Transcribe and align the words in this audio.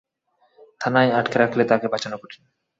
থানায় 0.81 1.11
আটকে 1.11 1.37
রাখলে 1.39 1.63
তাকে 1.71 1.87
বাঁচানো 1.87 2.17
কঠিন। 2.17 2.43